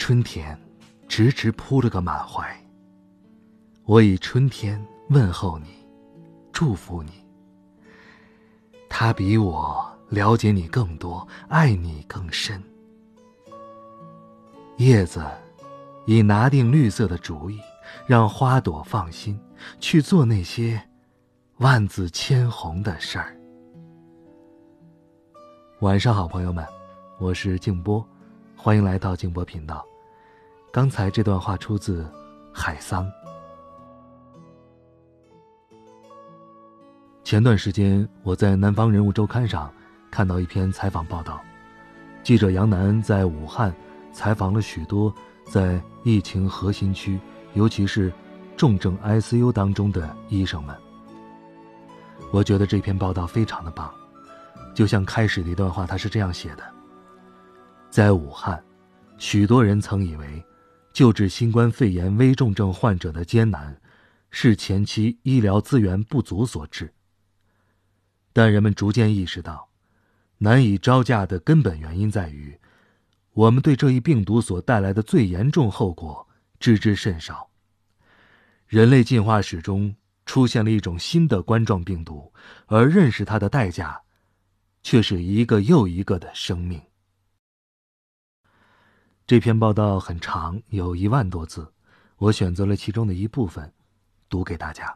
[0.00, 0.58] 春天
[1.08, 2.42] 迟迟扑了个满怀，
[3.84, 5.66] 我以春天问候你，
[6.50, 7.12] 祝福你。
[8.88, 12.60] 他比我了解你更多，爱你更深。
[14.78, 15.22] 叶子
[16.06, 17.60] 已拿定绿色的主意，
[18.06, 19.38] 让花朵放心
[19.80, 20.82] 去做那些
[21.58, 23.36] 万紫千红的事儿。
[25.80, 26.66] 晚上好，朋友们，
[27.18, 28.04] 我是静波。
[28.56, 29.86] 欢迎来到静波频道。
[30.72, 32.06] 刚才这段话出自
[32.52, 33.10] 海桑。
[37.24, 39.72] 前段时间，我在《南方人物周刊》上
[40.12, 41.40] 看到一篇采访报道，
[42.22, 43.74] 记者杨楠在武汉
[44.12, 45.12] 采访了许多
[45.44, 47.18] 在疫情核心区，
[47.54, 48.12] 尤其是
[48.56, 50.76] 重症 ICU 当中的医生们。
[52.30, 53.92] 我觉得这篇报道非常的棒，
[54.72, 56.62] 就像开始的一段话，他是这样写的。
[57.90, 58.62] 在武汉，
[59.18, 60.44] 许多人曾以为，
[61.00, 63.80] 救治新冠肺炎危重症患者的艰难，
[64.30, 66.92] 是前期医疗资源不足所致。
[68.34, 69.70] 但人们逐渐意识到，
[70.36, 72.54] 难以招架的根本原因在于，
[73.32, 76.28] 我们对这一病毒所带来的最严重后果
[76.58, 77.48] 知之甚少。
[78.66, 82.30] 人类进化史中出现了一种新的冠状病毒，
[82.66, 83.98] 而认识它的代价，
[84.82, 86.78] 却是一个又一个的生命。
[89.30, 91.72] 这篇报道很长，有一万多字，
[92.16, 93.72] 我选择了其中的一部分，
[94.28, 94.92] 读给大家。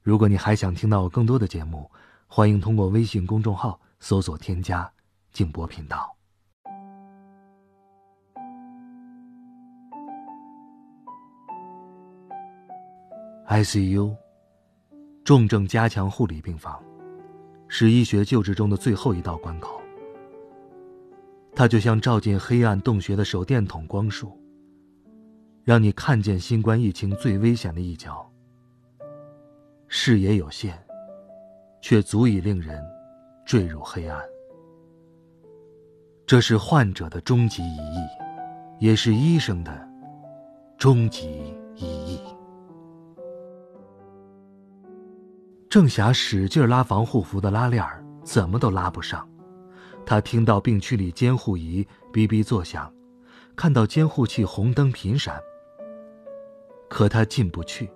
[0.00, 1.90] 如果你还想听到更多的节目，
[2.26, 4.90] 欢迎通过微信公众号搜索添加
[5.30, 6.16] “静波频道”。
[13.46, 14.16] ICU，
[15.22, 16.82] 重症加强护理病房，
[17.68, 19.79] 是医学救治中的最后一道关口。
[21.54, 24.38] 它就像照进黑暗洞穴的手电筒光束，
[25.64, 28.26] 让你看见新冠疫情最危险的一角。
[29.88, 30.72] 视野有限，
[31.82, 32.82] 却足以令人
[33.44, 34.22] 坠入黑暗。
[36.26, 38.06] 这是患者的终极一役，
[38.78, 39.88] 也是医生的
[40.78, 42.20] 终极一役。
[45.68, 49.28] 郑霞使劲拉防护服的拉链儿，怎么都拉不上。
[50.10, 52.92] 他听到病区里监护仪哔哔作响，
[53.54, 55.40] 看到监护器红灯频闪。
[56.88, 57.88] 可他进不去，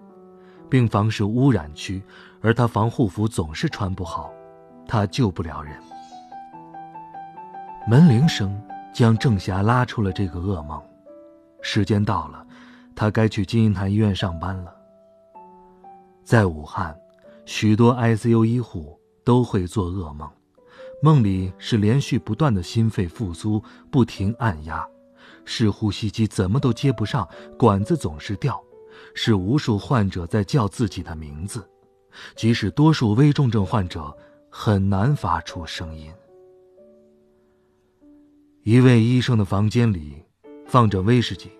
[0.70, 2.00] 病房是污染区，
[2.40, 4.32] 而他防护服总是穿不好，
[4.86, 5.76] 他救不了人。
[7.88, 8.62] 门铃声
[8.94, 10.80] 将郑霞拉出了这个噩梦，
[11.62, 12.46] 时间到了，
[12.94, 14.72] 他该去金银潭医院上班了。
[16.22, 16.96] 在武汉，
[17.44, 20.30] 许多 ICU 医护都会做噩梦。
[21.02, 24.86] 梦里是连续不断的心肺复苏，不停按压，
[25.44, 27.28] 是呼吸机怎么都接不上，
[27.58, 28.58] 管子总是掉，
[29.14, 31.68] 是无数患者在叫自己的名字，
[32.36, 34.16] 即使多数危重症患者
[34.50, 36.10] 很难发出声音。
[38.62, 40.24] 一位医生的房间里
[40.66, 41.50] 放着威士忌，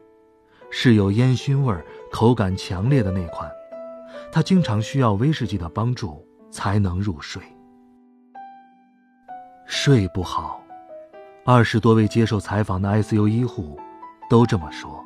[0.71, 3.50] 是有烟熏味儿、口感强烈的那款，
[4.33, 7.43] 他经常需要威士忌的帮助才能入睡。
[9.66, 10.62] 睡不好，
[11.44, 13.78] 二十多位接受采访的 ICU 医护
[14.28, 15.02] 都这么说。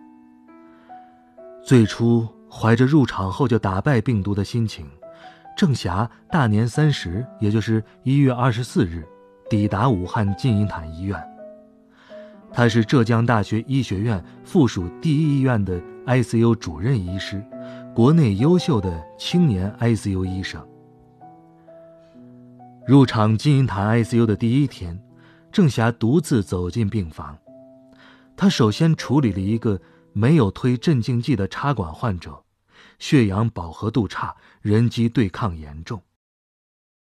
[1.65, 4.87] 最初怀着入场后就打败病毒的心情，
[5.57, 9.07] 郑霞大年三十，也就是一月二十四日，
[9.49, 11.23] 抵达武汉金银潭医院。
[12.51, 17.45] 他是浙江大学医学院附属第一医院的 ICU 主任医师，
[17.95, 20.67] 国内优秀的青年 ICU 医生。
[22.89, 24.99] 入场金银潭 ICU 的第一天，
[25.53, 27.37] 郑霞独自走进病房。
[28.35, 29.79] 她首先处理了一个
[30.15, 32.43] 没有推镇静剂的插管患者，
[32.99, 36.03] 血氧饱和度差，人机对抗严重。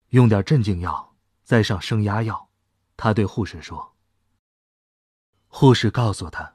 [0.10, 2.50] 用点镇静药，再上升压药。
[2.96, 3.96] 他对护士说。
[5.48, 6.54] 护士告诉他，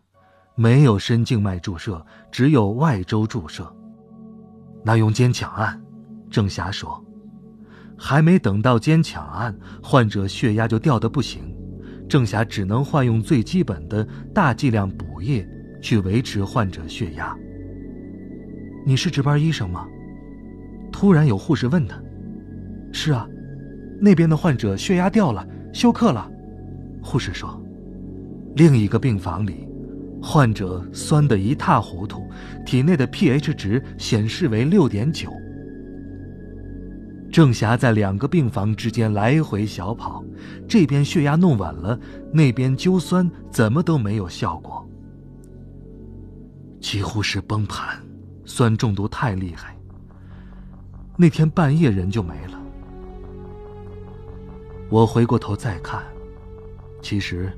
[0.54, 3.74] 没有深静脉注射，只有外周注射。
[4.84, 5.84] 那用坚强按。
[6.30, 7.04] 郑霞说。
[7.96, 11.42] 还没等到坚强按，患者血压就掉得不行，
[12.08, 15.48] 郑霞只能换用最基本的大剂量补液
[15.80, 17.36] 去维持患者血压。
[18.84, 19.86] 你是值班医生吗？
[20.92, 22.00] 突然有护士问他。
[22.92, 23.28] 是啊，
[24.00, 26.30] 那边的患者血压掉了，休克了。
[27.02, 27.60] 护士说。
[28.54, 29.68] 另一个病房里，
[30.22, 32.26] 患者酸得一塌糊涂，
[32.64, 35.30] 体内的 pH 值显示为六点九。
[37.36, 40.24] 郑霞在两个病房之间来回小跑，
[40.66, 42.00] 这边血压弄稳了，
[42.32, 44.82] 那边灸酸怎么都没有效果，
[46.80, 48.02] 几乎是崩盘，
[48.46, 49.76] 酸中毒太厉害。
[51.14, 52.58] 那天半夜人就没了。
[54.88, 56.02] 我回过头再看，
[57.02, 57.52] 其实，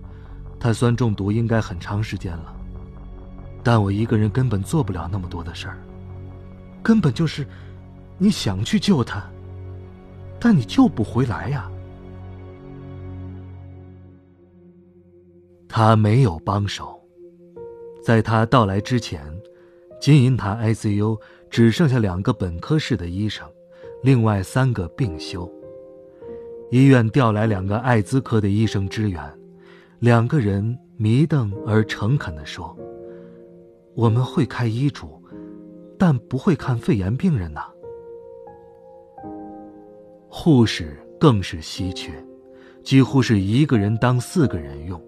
[0.58, 2.52] 他酸中毒应该很长时间了，
[3.62, 5.78] 但我一个人根本做不了那么多的事儿，
[6.82, 7.46] 根本就是，
[8.18, 9.22] 你想去救他。
[10.40, 11.70] 但你救不回来呀！
[15.68, 16.98] 他没有帮手，
[18.02, 19.20] 在他到来之前，
[20.00, 21.20] 金银潭 ICU
[21.50, 23.46] 只剩下两个本科室的医生，
[24.02, 25.50] 另外三个病休。
[26.70, 29.22] 医院调来两个艾滋科的医生支援，
[29.98, 32.76] 两个人迷瞪而诚恳地说
[33.94, 35.22] ：“我们会开医嘱，
[35.98, 37.62] 但不会看肺炎病人呐。”
[40.28, 42.12] 护士更是稀缺，
[42.82, 45.02] 几乎是一个人当四个人用，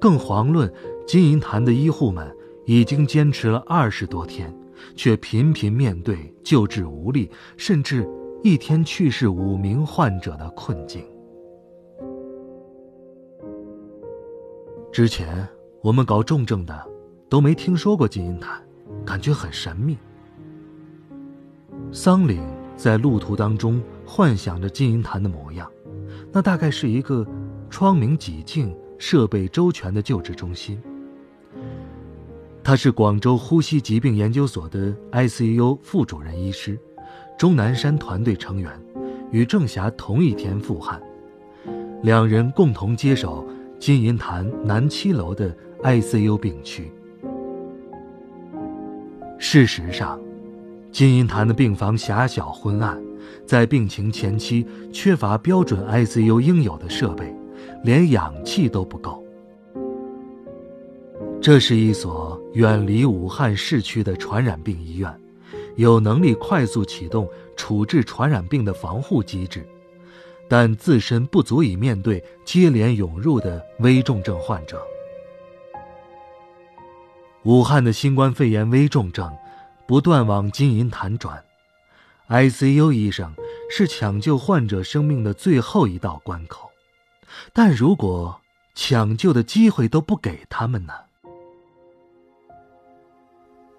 [0.00, 0.70] 更遑论
[1.06, 2.30] 金银潭的医护们
[2.66, 4.52] 已经坚持了二十多天，
[4.96, 8.06] 却频频面对救治无力，甚至
[8.42, 11.04] 一天去世五名患者的困境。
[14.92, 15.46] 之前
[15.80, 16.86] 我们搞重症的
[17.28, 18.60] 都没听说过金银潭，
[19.04, 19.96] 感觉很神秘。
[21.92, 22.42] 桑岭
[22.76, 23.80] 在路途当中。
[24.06, 25.70] 幻想着金银潭的模样，
[26.32, 27.26] 那大概是一个
[27.68, 30.80] 窗明几净、设备周全的救治中心。
[32.62, 36.78] 他是广州呼吸疾病研究所的 ICU 副主任医师，
[37.36, 38.70] 钟南山团队成员，
[39.30, 41.00] 与郑霞同一天赴汉，
[42.02, 43.46] 两人共同接手
[43.78, 46.90] 金银潭南七楼的 ICU 病区。
[49.38, 50.18] 事实上，
[50.90, 53.05] 金银潭的病房狭小昏暗。
[53.46, 57.34] 在病情前期，缺乏标准 ICU 应有的设备，
[57.84, 59.24] 连氧气都不够。
[61.40, 65.14] 这是一所远离武汉市区的传染病医院，
[65.76, 69.64] 有能力快速启动处置传染病的防护机制，
[70.48, 74.82] 但自身不足以面对接连涌入的危重症患者。
[77.44, 79.30] 武汉的新冠肺炎危重症
[79.86, 81.40] 不断往金银潭转。
[82.28, 83.32] ICU 医生
[83.70, 86.70] 是抢救患者生命的最后一道关口，
[87.52, 88.40] 但如果
[88.74, 90.92] 抢救的机会都不给他们呢？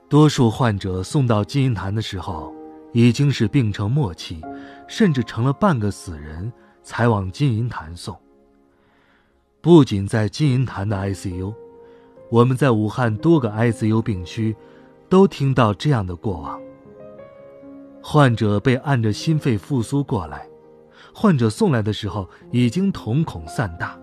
[0.09, 2.55] 多数患者送到金银潭的时候，
[2.94, 4.41] 已经是病程末期，
[4.88, 6.51] 甚至成了半个死人，
[6.81, 8.17] 才往金银潭送。
[9.59, 11.53] 不仅在金银潭的 ICU，
[12.31, 14.55] 我们在武汉多个 ICU 病区，
[15.09, 16.57] 都听到这样的过往。
[18.09, 20.48] 患者被按着心肺复苏过来，
[21.13, 24.00] 患者送来的时候已经瞳孔散大，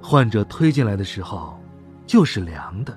[0.00, 1.58] 患者推进来的时候，
[2.06, 2.96] 就是凉的。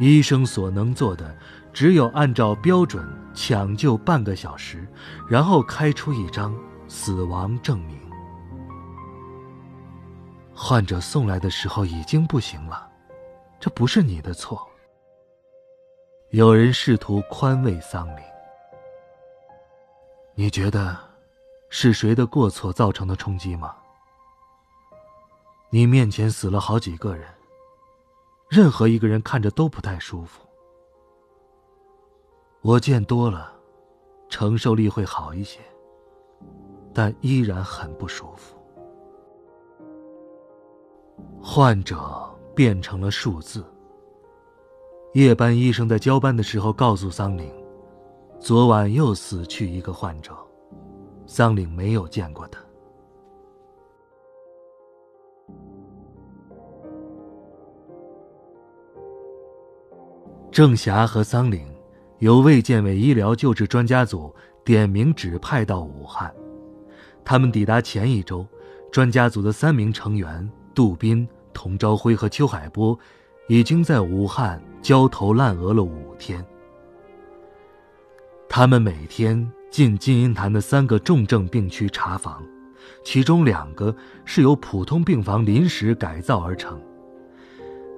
[0.00, 1.32] 医生所能做的，
[1.72, 4.84] 只有按照标准抢救半个小时，
[5.28, 6.52] 然后开出一张
[6.88, 7.96] 死亡证明。
[10.52, 12.84] 患者送来的时候已经不行了，
[13.60, 14.60] 这不是你的错。
[16.30, 18.31] 有人试图宽慰桑林。
[20.34, 20.96] 你觉得
[21.68, 23.76] 是谁的过错造成的冲击吗？
[25.70, 27.28] 你面前死了好几个人，
[28.48, 30.40] 任何一个人看着都不太舒服。
[32.62, 33.52] 我见多了，
[34.28, 35.60] 承受力会好一些，
[36.94, 38.56] 但依然很不舒服。
[41.42, 41.98] 患者
[42.54, 43.64] 变成了数字。
[45.12, 47.52] 夜班医生在交班的时候告诉桑林。
[48.42, 50.36] 昨晚又死去一个患者，
[51.26, 52.60] 桑岭没有见过他。
[60.50, 61.64] 郑霞和桑岭
[62.18, 64.34] 由卫健委医疗救治专家组
[64.64, 66.34] 点名指派到武汉。
[67.24, 68.44] 他们抵达前一周，
[68.90, 72.98] 专家组的三名成员杜斌、童朝辉和邱海波，
[73.46, 76.44] 已经在武汉焦头烂额了五天。
[78.54, 82.44] 他们每天进金银潭的三个重症病区查房，
[83.02, 86.78] 其中两个是由普通病房临时改造而成。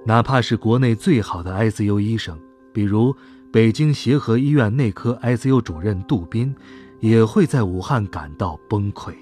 [0.05, 2.39] 哪怕是国内最好的 ICU 医生，
[2.71, 3.13] 比如
[3.51, 6.55] 北京协和医院内科 ICU 主任杜斌，
[7.01, 9.13] 也会在武汉感到崩溃。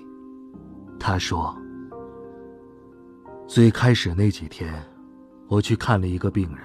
[0.99, 1.57] 他说
[3.49, 4.71] ：“最开始那几天，
[5.47, 6.63] 我去看了一个病人。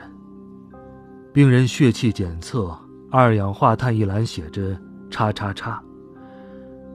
[1.33, 2.79] 病人血气检测
[3.11, 4.79] 二氧化碳一栏写着
[5.11, 5.83] ‘叉叉叉’，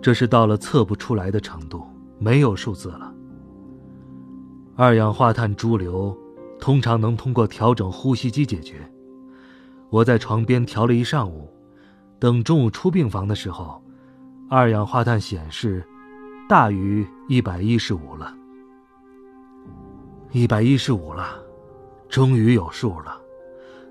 [0.01, 1.83] 这是到了测不出来的程度，
[2.19, 3.13] 没有数字了。
[4.75, 6.15] 二氧化碳潴留。”
[6.61, 8.89] 通常能通过调整呼吸机解决。
[9.89, 11.49] 我在床边调了一上午，
[12.17, 13.83] 等中午出病房的时候，
[14.49, 15.85] 二氧化碳显示
[16.47, 18.33] 大于一百一十五了。
[20.31, 21.35] 一百一十五了，
[22.07, 23.19] 终于有数了，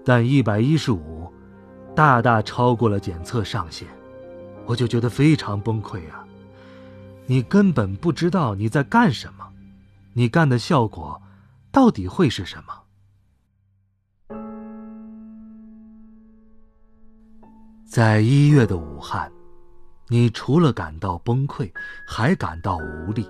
[0.03, 1.31] 但一百一十五
[1.95, 3.87] 大大超过了检测上限，
[4.67, 6.25] 我就觉得非常崩溃啊！
[7.27, 9.47] 你根本不知道你在干什么，
[10.13, 11.21] 你干的效果。
[11.71, 12.83] 到底会是什么？
[17.87, 19.33] 在一月的武汉，
[20.09, 21.71] 你除了感到崩溃，
[22.07, 23.27] 还感到无力。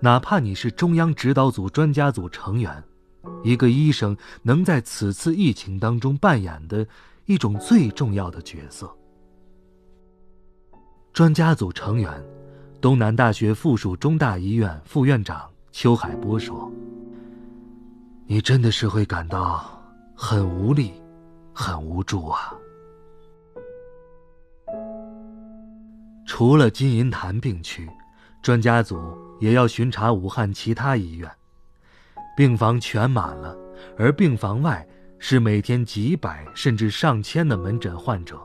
[0.00, 2.82] 哪怕你是中央指导组专家组成员，
[3.44, 6.84] 一个医生能在此次疫情当中扮演的
[7.26, 8.90] 一种最重要的角色。
[11.12, 12.10] 专家组成员，
[12.80, 16.70] 东南大学附属中大医院副院长邱海波说。
[18.28, 19.80] 你真的是会感到
[20.16, 21.00] 很无力、
[21.54, 22.52] 很无助啊！
[26.26, 27.88] 除了金银潭病区，
[28.42, 28.98] 专家组
[29.38, 31.30] 也要巡查武汉其他医院。
[32.36, 33.56] 病房全满了，
[33.96, 34.84] 而病房外
[35.18, 38.40] 是每天几百甚至上千的门诊患者，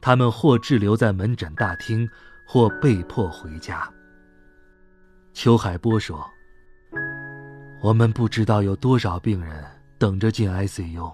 [0.00, 2.08] 他们或滞留在门诊大厅，
[2.46, 3.88] 或被迫回家。
[5.32, 6.26] 邱海波说。
[7.82, 9.64] 我们不知道有多少病人
[9.98, 11.12] 等着进 ICU，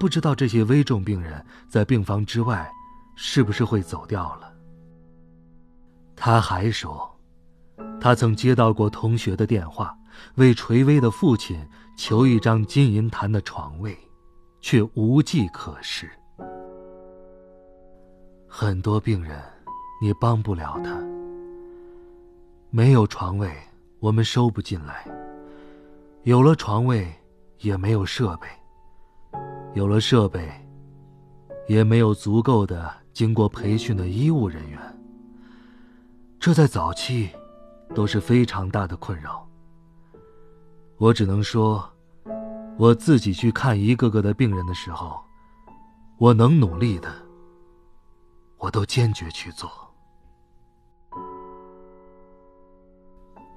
[0.00, 2.66] 不知道这些危重病人在病房之外
[3.14, 4.50] 是不是会走掉了。
[6.16, 7.14] 他还说，
[8.00, 9.94] 他曾接到过同学的电话，
[10.36, 11.62] 为垂危的父亲
[11.96, 13.96] 求一张金银潭的床位，
[14.60, 16.08] 却无计可施。
[18.46, 19.42] 很多病人，
[20.00, 21.02] 你帮不了他。
[22.70, 23.50] 没有床位，
[23.98, 25.06] 我们收不进来。
[26.24, 27.10] 有了床位，
[27.60, 28.46] 也没有设备；
[29.74, 30.50] 有了设备，
[31.66, 34.78] 也没有足够的经过培训的医务人员。
[36.38, 37.30] 这在早期
[37.94, 39.48] 都是非常大的困扰。
[40.98, 41.88] 我只能说，
[42.78, 45.22] 我自己去看一个个的病人的时候，
[46.18, 47.12] 我能努力的，
[48.58, 49.70] 我都坚决去做。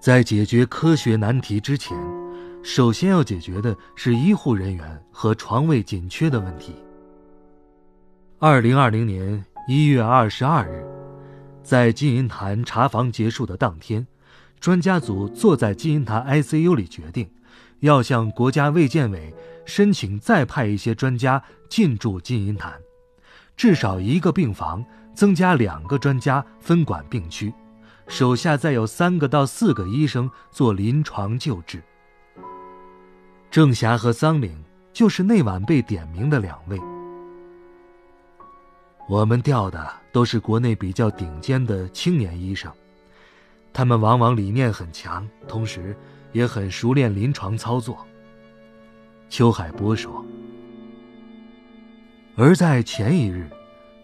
[0.02, 1.98] 在解决科学难题之前。
[2.62, 6.76] 首先要解决的是医护人员和床位紧缺的问题。
[8.38, 10.86] 二零二零年一月二十二日，
[11.64, 14.06] 在金银潭查房结束的当天，
[14.60, 17.30] 专家组坐在金银潭 ICU 里，决定
[17.80, 19.34] 要向国家卫健委
[19.66, 22.74] 申请再派一些专家进驻金银潭，
[23.56, 27.54] 至少一个病房增加两个专家分管病区，
[28.08, 31.82] 手下再有三个到四个医生做临床救治。
[33.50, 36.80] 郑霞和桑岭就是那晚被点名的两位。
[39.08, 42.72] 我们调的都是国内比较顶尖的青年医生，
[43.80, 45.96] 他们往往理念很强，同时
[46.34, 48.06] 也很熟练临床操作。
[49.30, 50.26] 邱海波说。
[52.36, 53.50] 而在前一日，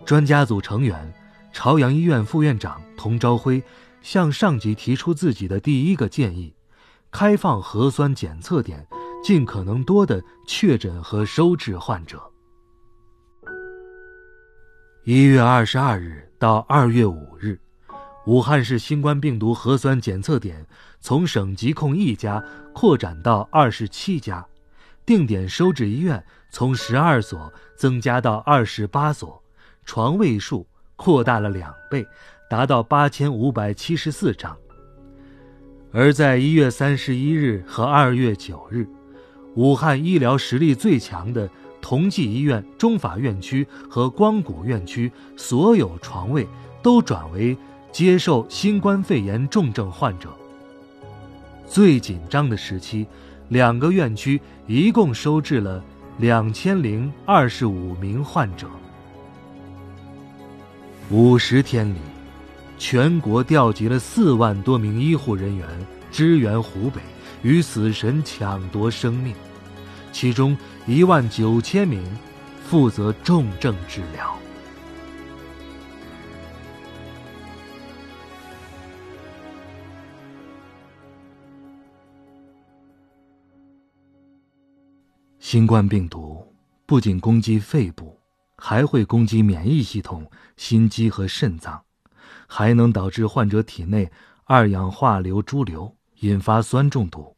[0.06, 1.14] 专家组成员、
[1.52, 3.62] 朝阳医院副院长童朝辉
[4.02, 6.56] 向上级提出自己的第一个建议：
[7.12, 8.88] 开放核酸检测点。
[9.22, 12.24] 尽可能多的确诊和收治患者。
[15.04, 17.60] 一月二十二日到二月五日，
[18.26, 20.66] 武汉市新冠病毒核酸检测点
[21.00, 24.46] 从省疾控一家扩展到二十七家，
[25.06, 29.42] 定点收治医院从十二所增加到二十八所，
[29.86, 30.66] 床位数
[30.96, 32.06] 扩大了两倍，
[32.50, 34.58] 达到八千五百七十四张。
[35.92, 38.88] 而在一月三十一日和二月九日。
[39.56, 41.50] 武汉医疗实力最强的
[41.82, 46.46] 同济医院中法院区和光谷院区所有床位
[46.84, 47.58] 都转为
[47.96, 50.28] 接受新冠肺炎重症患者。
[51.66, 53.08] 最紧张的时期，
[53.48, 55.82] 两个院区一共收治了
[56.18, 58.68] 两千零二十五名患者。
[61.10, 62.00] 五十天里，
[62.78, 65.66] 全国调集了四万多名医护人员
[66.12, 67.00] 支援湖北，
[67.44, 69.34] 与死神抢夺生命，
[70.12, 72.04] 其中一万九千名
[72.62, 74.36] 负责重症治疗。
[85.48, 86.44] 新冠病毒
[86.88, 88.20] 不仅攻击肺部，
[88.58, 91.80] 还会攻击免疫系统、心肌和肾脏，
[92.48, 94.12] 还能导致患者体内
[94.46, 97.38] 二氧化硫潴留，引发酸中毒，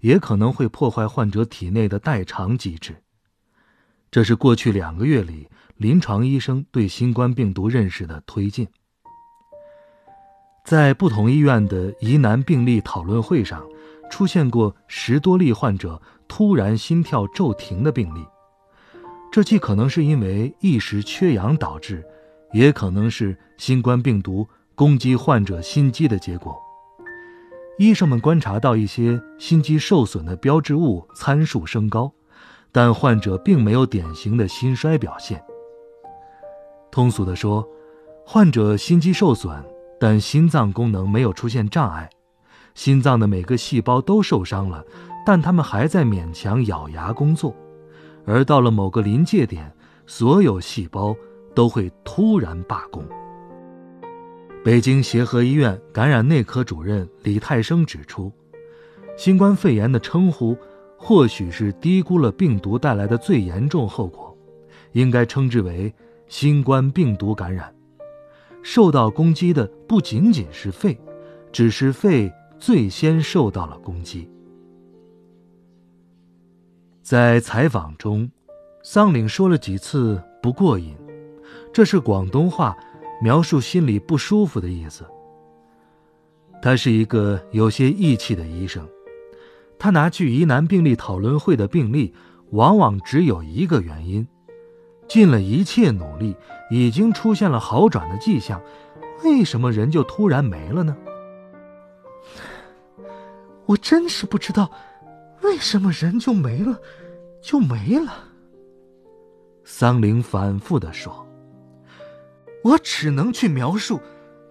[0.00, 2.96] 也可能会破坏患者体内的代偿机制。
[4.10, 5.46] 这是过去两个月里
[5.76, 8.66] 临床医生对新冠病毒认识的推进。
[10.64, 13.62] 在不同医院的疑难病例讨论会上，
[14.10, 16.00] 出现过十多例患者。
[16.28, 18.24] 突然心跳骤停的病例，
[19.30, 22.04] 这既可能是因为一时缺氧导致，
[22.52, 26.56] 也可能是新冠病毒攻击患者心肌的结果。
[27.78, 32.12] 医生们观察到一些心肌受损的标志物参数升高，
[32.70, 35.42] 但患者并没有典型的心衰表现。
[36.92, 37.68] 通俗地说，
[38.24, 39.52] 患者心肌受损，
[39.98, 42.08] 但心脏功能没有出现障碍，
[42.76, 44.84] 心脏的每个细胞都受伤了。
[45.24, 47.54] 但他们还在勉强咬牙工作，
[48.26, 49.72] 而到了某个临界点，
[50.06, 51.16] 所有细胞
[51.54, 53.02] 都会突然罢工。
[54.62, 58.32] 北京协和医院感染内科主任李泰生指出，
[59.16, 60.56] 新冠肺炎的称呼
[60.96, 64.36] 或许是低估了病毒带来的最严重后果，
[64.92, 65.92] 应该称之为
[66.28, 67.74] 新冠病毒感染。
[68.62, 70.98] 受到攻击的不仅仅是肺，
[71.52, 74.30] 只是肺最先受到了攻击。
[77.04, 78.30] 在采访中，
[78.82, 80.96] 桑岭说了几次“不过瘾”，
[81.70, 82.74] 这是广东话
[83.20, 85.04] 描述心里不舒服的意思。
[86.62, 88.88] 他是一个有些义气的医生，
[89.78, 92.14] 他拿去疑难病例讨论会的病例，
[92.52, 94.26] 往往只有一个原因：
[95.06, 96.34] 尽了一切努力，
[96.70, 98.62] 已经出现了好转的迹象，
[99.22, 100.96] 为什么人就突然没了呢？
[103.66, 104.70] 我真是不知道。
[105.44, 106.80] 为什么人就没了，
[107.42, 108.30] 就没了？
[109.62, 111.28] 桑林反复的说
[112.64, 114.00] ：“我只能去描述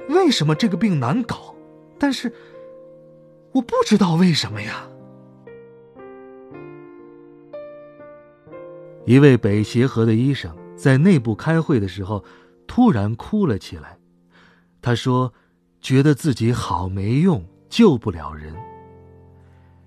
[0.08, 1.56] 为什么这个病难搞，
[1.98, 2.32] 但是
[3.54, 4.86] 我不知道为什么呀。”
[9.06, 12.24] 一位北协和的医生在内部开会的时候，
[12.68, 13.98] 突然哭了起来。
[14.80, 15.34] 他说
[15.82, 18.54] ：“觉得自己好没用，救不了人。”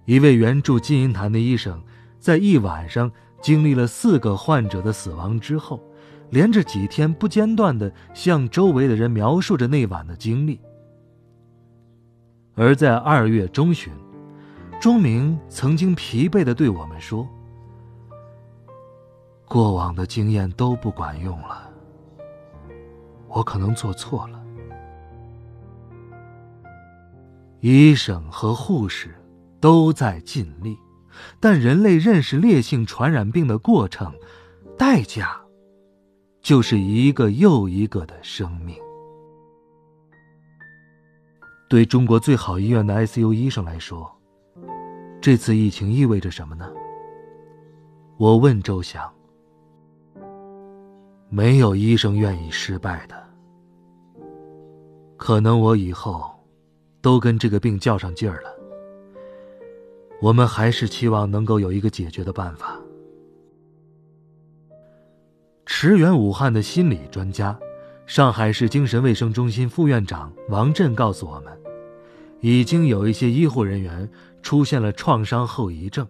[0.06, 1.82] 一位援助金银潭的医生，
[2.18, 3.10] 在一晚上
[3.42, 5.82] 经历了四个患者的死亡之后，
[6.30, 10.60] 连着几天不间断的向周围的人描述着那晚的经历。
[12.54, 13.92] 而在二月中旬，
[14.80, 17.28] 钟明曾经疲惫的对我们说
[19.46, 21.68] ：“过往的经验都不管用了，
[23.28, 24.40] 我可能做错了。”
[27.58, 29.12] 医生和护士。
[29.60, 30.78] 都在尽力，
[31.40, 34.12] 但人类认识烈性传染病的过程，
[34.76, 35.40] 代价，
[36.40, 38.76] 就是一个又一个的生命。
[41.68, 44.08] 对中国最好医院的 ICU 医生来说，
[45.20, 46.70] 这次疫情意味着什么呢？
[48.18, 49.12] 我问周翔。
[51.28, 53.26] 没有医生愿意失败的。
[55.16, 56.30] 可能我以后，
[57.00, 58.55] 都跟这个病较上劲儿了。
[60.20, 62.78] 我们还是期望能够有一个解决的办法。
[65.66, 67.58] 驰援武汉的心理专家、
[68.06, 71.52] 上海市精神卫生中心副院长王震告诉我们，
[72.40, 74.08] 已经有一些医护人员
[74.42, 76.06] 出现了创伤后遗症，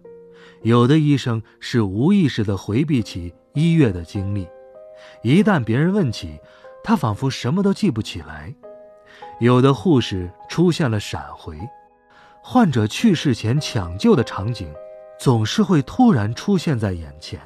[0.61, 4.47] 有的医生是无意识的回避起医院的经历，
[5.21, 6.39] 一旦别人问起，
[6.83, 8.53] 他仿佛什么都记不起来；
[9.41, 11.57] 有的护士出现了闪回。
[12.49, 14.73] 患者去世前抢救的场景，
[15.19, 17.37] 总是会突然出现在眼前。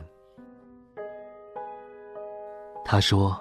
[2.85, 3.35] 他说：“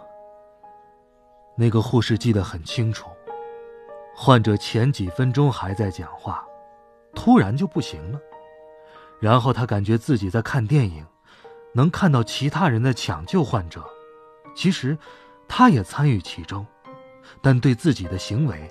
[1.55, 3.11] 那个护士记得很清楚，
[4.17, 6.43] 患者前几分钟还在讲话，
[7.15, 8.19] 突然就不行了。
[9.21, 11.05] 然后他感觉自己在看电影，
[11.75, 13.85] 能看到其他人在抢救患者，
[14.57, 14.97] 其实
[15.47, 16.67] 他也参与其中，
[17.43, 18.67] 但对自己的行为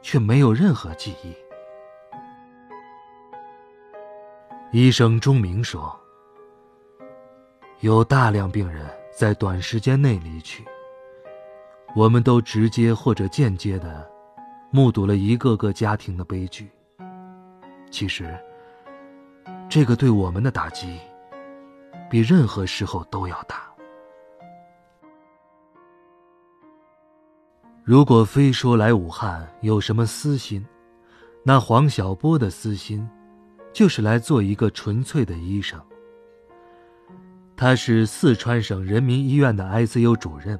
[0.00, 1.36] 却没有任何记忆。”
[4.72, 5.96] 医生钟明说
[7.80, 8.84] ：“有大量病人
[9.16, 10.64] 在短时间内离去，
[11.94, 14.10] 我们都直接或者间接的
[14.72, 16.68] 目睹了一个个家庭的悲剧。
[17.92, 18.36] 其实，
[19.68, 20.98] 这个对我们的打击，
[22.10, 23.62] 比任何时候都要大。
[27.84, 30.66] 如果非说来武汉有什么私心，
[31.44, 33.08] 那黄小波的私心，
[33.76, 35.78] 就是来做一个纯粹的医生。
[37.54, 40.58] 他是四川省人民医院的 ICU 主任，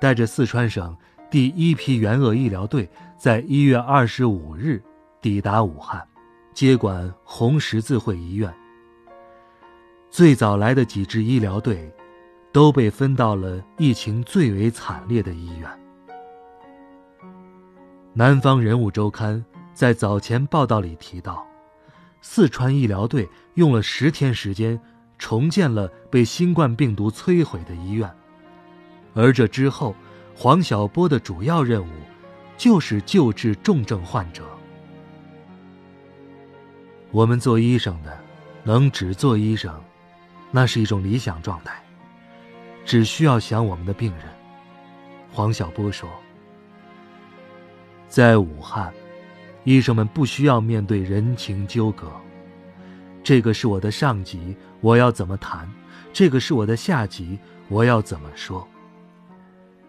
[0.00, 0.96] 带着四川省
[1.30, 4.82] 第一批援鄂医疗队，在一月二十五日
[5.20, 6.02] 抵达武汉。
[6.54, 8.50] 接管红十字会医院。
[10.10, 11.94] 最早来的几支医疗队，
[12.50, 15.68] 都被分到了疫情最为惨烈的医院。
[18.14, 21.46] 南方人物周刊在早前报道里提到，
[22.30, 24.78] 四川医疗队用了十天时间
[25.16, 28.14] 重建了被新冠病毒摧毁的医院，
[29.14, 29.96] 而这之后，
[30.36, 31.90] 黄小波的主要任务
[32.58, 34.44] 就是救治重症患者。
[37.12, 38.20] 我们做医生的，
[38.62, 39.74] 能只做医生，
[40.50, 41.82] 那是一种理想状态。
[42.84, 44.24] 只需要想我们的病人。
[45.32, 46.06] 黄小波说
[48.06, 48.92] ：“在武汉，
[49.68, 52.10] 医生们不需要面对人情纠葛。
[53.22, 55.68] 这个是我的上级，我要怎么谈；
[56.10, 58.66] 这个是我的下级，我要怎么说。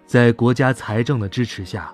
[0.05, 1.93] 在国家财政的支持下。”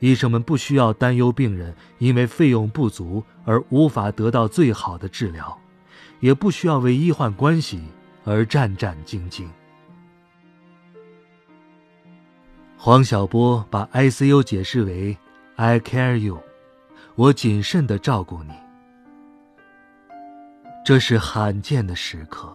[0.00, 5.56] 医生们不需要担忧病人因为费用不足而无法得到最好的治疗，
[6.20, 7.82] 也不需要为医患关系
[8.24, 9.44] 而战战兢兢。
[12.78, 15.16] 黄晓波把 ICU 解释为
[15.56, 16.40] “I care you”，
[17.20, 18.54] 我谨慎的照顾你。
[20.82, 22.50] 这是罕见的时刻，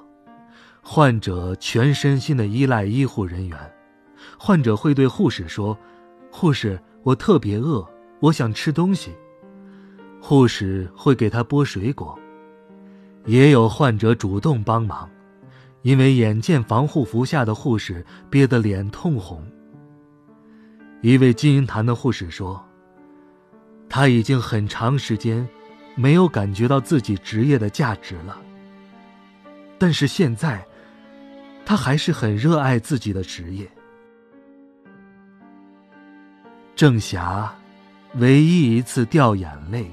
[0.81, 3.59] 患者全身心的依赖医护人员，
[4.39, 5.77] 患者会对护士说
[6.33, 7.87] ：“护士。”我特别饿，
[8.19, 9.11] 我想吃东西。
[10.19, 12.17] 护士会给他剥水果，
[13.25, 15.07] 也有患者主动帮忙，
[15.83, 19.45] 因为眼见防护服下的护士憋得脸通红。
[21.03, 22.59] 一位金银潭的护士说
[23.89, 25.47] ：“他已经很长时间
[25.95, 28.37] 没有感觉到自己职业的价值了，
[29.77, 30.65] 但是现在，
[31.65, 33.69] 他还是很热爱自己的职业。”
[36.75, 37.53] 郑霞，
[38.15, 39.89] 唯一一次掉眼泪，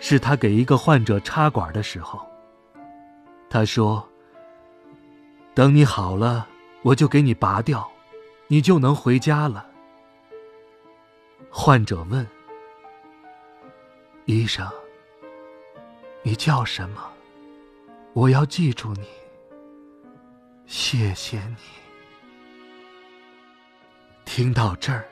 [0.00, 2.26] 是他给一个患者插管的时候。
[3.50, 4.08] 他说
[5.54, 6.48] ：“等你好了，
[6.82, 7.86] 我就给你拔掉，
[8.48, 9.66] 你就能回家了。”
[11.50, 12.26] 患者问
[14.26, 14.68] ：“医生，
[16.22, 17.00] 你叫什么？
[18.12, 19.06] 我要记住你。
[20.66, 21.56] 谢谢你。”
[24.24, 25.06] 听到这儿。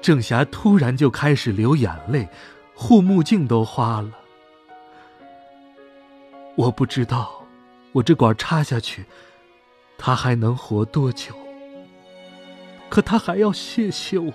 [0.00, 2.28] 郑霞突然就开始流眼泪，
[2.74, 4.10] 护目镜都花了。
[6.56, 7.44] 我不知道，
[7.92, 9.04] 我这管插下去，
[9.98, 11.34] 他还能活多久？
[12.88, 14.32] 可他还要谢谢我。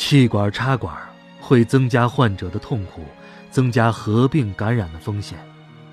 [0.00, 0.96] 气管插管
[1.40, 3.02] 会增加患者的痛苦，
[3.50, 5.36] 增加合并感染的风险，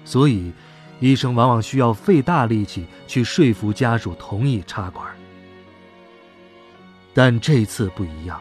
[0.05, 0.53] 所以
[0.99, 5.07] 医生往往需要费大力气去说服家属同意插管。
[7.15, 8.39] 但这次不一样，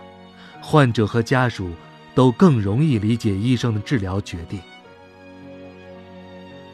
[0.60, 1.70] 患者和家属
[2.14, 4.60] 都更容易理解医生的治疗决定。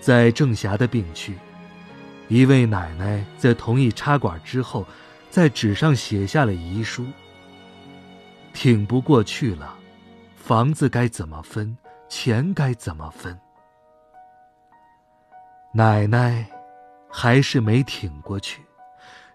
[0.00, 1.34] 在郑霞的病区，
[2.26, 4.84] 一位奶奶在同意插管之后，
[5.30, 7.06] 在纸上写下了遗书。
[8.52, 9.76] 挺不过去了，
[10.36, 11.76] 房子该怎么分，
[12.08, 13.38] 钱该怎么分？
[15.72, 16.44] 奶奶
[17.08, 18.62] 还是没挺过去。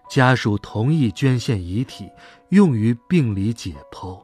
[0.08, 2.08] 家属同意捐献遗体，
[2.50, 4.22] 用于病理解剖。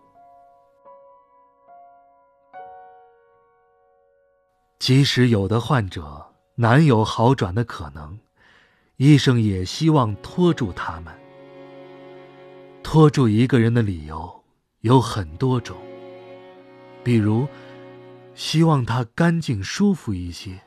[4.79, 6.25] 即使有的患者
[6.55, 8.19] 难有好转的可能，
[8.97, 11.13] 医生也希望拖住他们。
[12.83, 14.42] 拖住一个人的理由
[14.83, 15.77] 有很多种，
[17.05, 17.47] 比如
[18.35, 20.59] 希望他干净舒服一些，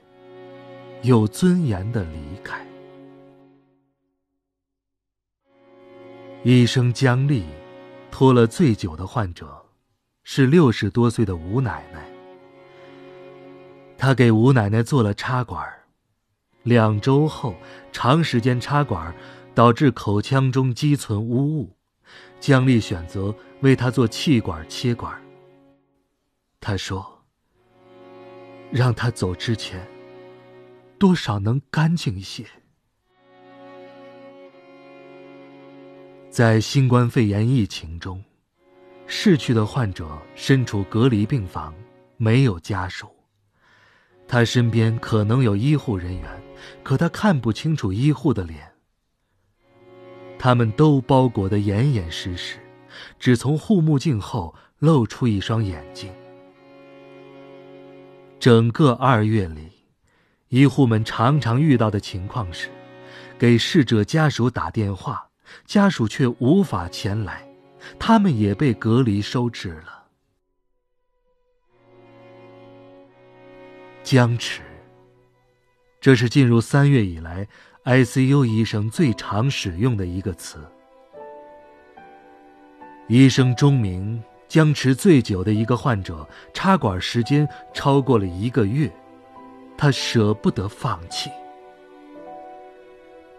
[1.02, 2.66] 有尊严的离开。
[6.44, 7.44] 医生姜丽，
[8.10, 9.66] 拖了最久的患者，
[10.24, 12.10] 是六十多岁的吴奶奶。
[13.98, 15.62] 他给吴奶奶做了插管，
[16.64, 17.54] 两周后，
[17.92, 19.14] 长时间插管
[19.54, 21.75] 导致口腔中积存污物，
[22.40, 25.20] 姜丽选择为他做气管切管。
[26.60, 27.24] 他说
[28.72, 29.88] ：“让他走之前，
[30.98, 32.46] 多少能干净一些。”
[36.30, 38.24] 在新冠肺炎疫情中，
[39.08, 41.74] 逝去的患者身处隔离病房，
[42.18, 43.08] 没有家属。
[44.28, 46.44] 他身边可能有医护人员，
[46.84, 48.75] 可他看不清楚医护的脸。
[50.38, 52.58] 他们都包裹得严严实实，
[53.20, 56.12] 只从护目镜后露出一双眼睛。
[58.40, 59.72] 整个二月里，
[60.50, 62.70] 医护们常常遇到的情况是，
[63.40, 65.30] 给逝者家属打电话。
[65.66, 67.48] 家属却无法前来，
[68.00, 70.06] 他们也被隔离收治了。
[74.04, 74.64] 僵持，
[76.02, 77.48] 这是进入三月以来
[77.86, 80.58] ICU 医生最常使用的一个词。
[83.08, 88.92] 医生钟明，僵持最久的一个患者，插管时间超过了一个月，
[89.78, 91.30] 他舍不得放弃。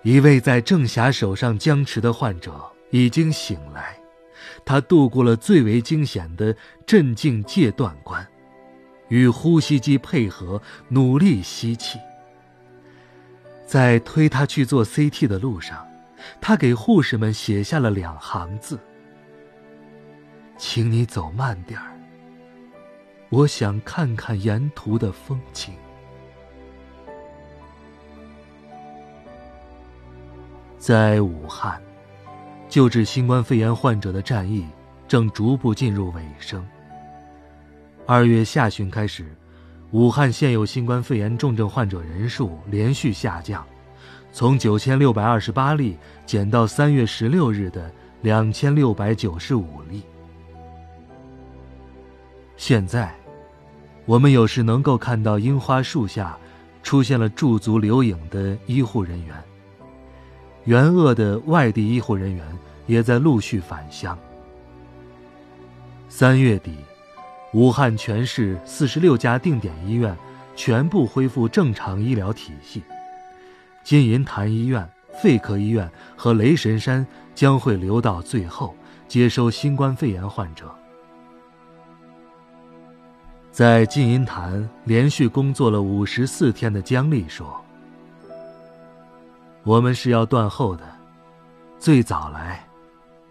[0.03, 2.53] 一位在郑霞手上僵持的患者
[2.91, 3.99] 已经醒来，
[4.65, 6.55] 他度过了最为惊险的
[6.87, 8.25] 镇静戒断关，
[9.09, 11.99] 与呼吸机配合，努力吸气。
[13.67, 15.85] 在推他去做 CT 的路上，
[16.41, 18.79] 他给护士们写下了两行字
[20.57, 21.99] ：“请你走慢点儿，
[23.29, 25.75] 我想看看沿途的风景。”
[30.79, 31.83] 在武汉，
[32.69, 34.65] 救治新冠肺炎患者的战役
[35.09, 36.65] 正逐步进入尾声。
[38.07, 39.35] 二月下旬开始，
[39.93, 43.65] 武汉现有新冠肺炎重症患者人数连续下降，
[44.33, 45.97] 从九千六百二十八例
[46.27, 47.91] 减到三月十六日的
[48.23, 50.03] 两千六百九十五例。
[52.57, 53.15] 现在，
[54.07, 56.37] 我们有时能够看到樱花树下
[56.83, 59.37] 出现了驻足留影的医护人员。
[60.65, 62.45] 援鄂的外地医护人员
[62.87, 64.19] 也在陆续返乡。
[66.09, 66.77] 三月底，
[67.53, 70.15] 武汉全市四十六家定点医院
[70.55, 72.83] 全部恢复正常医疗体系，
[73.83, 74.87] 金银潭医院、
[75.23, 78.75] 肺科医院和雷神山将会留到最后
[79.09, 80.75] 接收新冠肺炎患者。
[83.51, 87.59] 在金银潭连续工作了五十四天的姜丽说。
[89.63, 90.85] 我们是要断后的，
[91.79, 92.65] 最早来，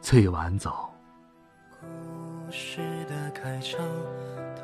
[0.02, 0.90] 最晚走。
[1.82, 2.82] 故事
[3.46, 3.80] 的开场，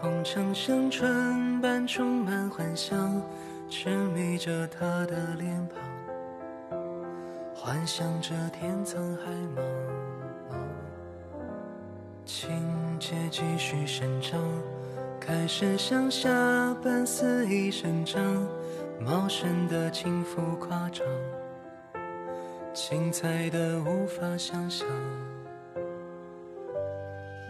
[0.01, 3.21] 通常像春般充满幻想，
[3.69, 6.79] 痴迷着他的脸庞，
[7.53, 10.55] 幻想着天苍海茫茫。
[12.25, 12.49] 情
[12.99, 14.39] 节继续生长，
[15.19, 16.29] 开始像下
[16.83, 18.23] 般肆意生长，
[18.99, 21.05] 茂盛的轻浮夸张。
[22.73, 24.87] 精彩的无法想象，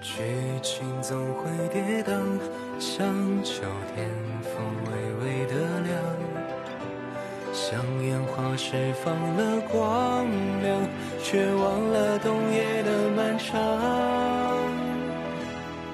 [0.02, 0.24] 剧
[0.64, 2.12] 情总会跌宕，
[2.80, 3.06] 像
[3.44, 3.62] 秋
[3.94, 4.10] 天
[4.42, 4.52] 风
[4.88, 4.92] 微
[5.24, 5.94] 微的凉，
[7.54, 10.26] 像烟花释放了光
[10.64, 10.82] 亮，
[11.24, 13.56] 却忘了冬夜的漫长。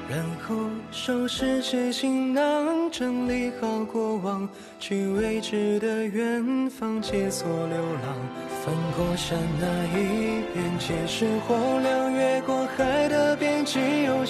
[0.09, 0.55] 然后
[0.89, 4.47] 收拾起行囊，整理好过往，
[4.79, 8.15] 去未知的远方解锁流浪。
[8.63, 9.67] 翻过山那
[9.99, 12.06] 一边，皆是火亮；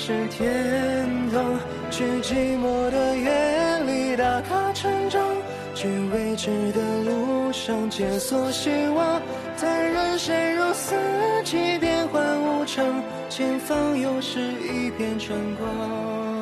[0.07, 1.59] 是天堂。
[1.91, 5.21] 去寂寞的夜里打卡成长，
[5.75, 9.21] 去未知的路上解锁希望。
[9.57, 10.95] 在人生如四
[11.43, 12.85] 季变幻无常，
[13.27, 16.36] 前方又是一片春光。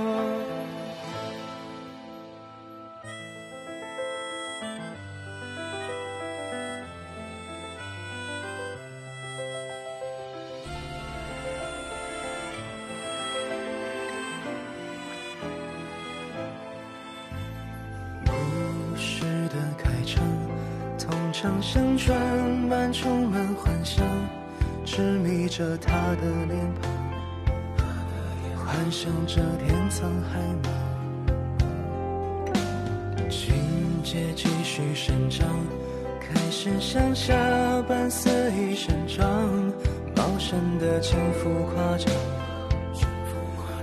[21.46, 22.20] 像像船
[22.68, 24.04] 满充满幻想，
[24.84, 26.90] 痴迷着他的脸庞，
[28.66, 30.68] 幻想着天苍海茫。
[33.30, 33.54] 情
[34.04, 35.48] 节继续生长，
[36.20, 37.36] 开始像夏
[37.88, 39.24] 般肆意生长，
[40.16, 42.12] 茂盛的轻浮夸张，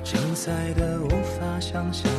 [0.02, 2.10] 精彩的无法想象。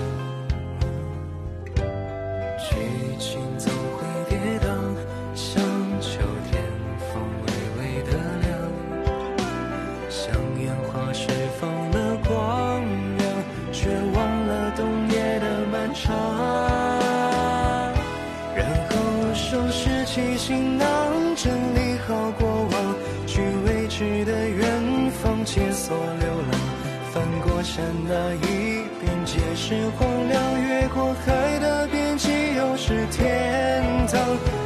[29.73, 34.19] 是荒凉，越过海的边际又是天堂。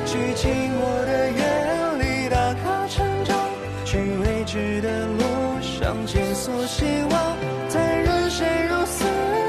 [0.05, 1.43] 去寂寞的夜
[1.97, 3.37] 里打卡成长，
[3.85, 5.23] 去未知的路
[5.61, 7.37] 上解锁希望。
[7.69, 9.05] 在人生如四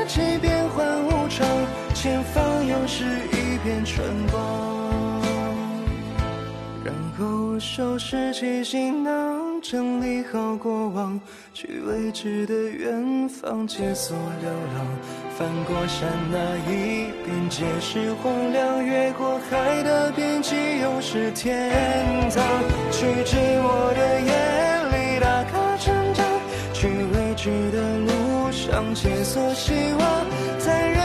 [0.06, 1.44] 季变幻无常，
[1.92, 4.38] 前方又是一片春光。
[6.84, 11.20] 然后收拾起行囊，整理好过往，
[11.52, 14.86] 去未知的远方解锁流浪。
[15.38, 21.70] 翻过山那一边，皆是荒凉；越过海的边际，又是天
[22.28, 22.44] 堂。
[22.90, 24.32] 去寂寞的夜
[24.90, 26.26] 里打卡成长，
[26.74, 30.26] 去未知的路上解锁希望。
[30.58, 30.97] 在。